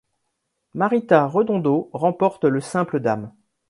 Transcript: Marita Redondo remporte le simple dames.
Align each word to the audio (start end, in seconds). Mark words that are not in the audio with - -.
Marita 0.73 1.27
Redondo 1.27 1.91
remporte 1.93 2.45
le 2.45 2.59
simple 2.59 3.01
dames. 3.01 3.31